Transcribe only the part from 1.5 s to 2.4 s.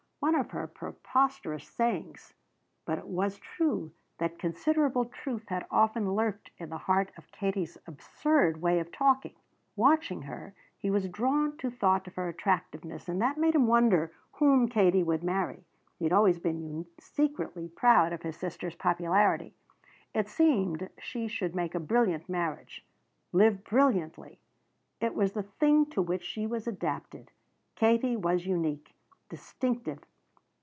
sayings